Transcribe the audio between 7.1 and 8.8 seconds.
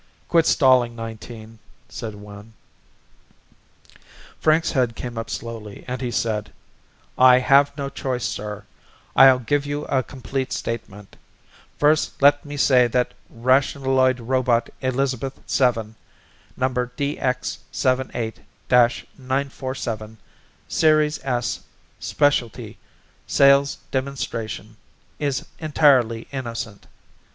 "I have no choice, sir.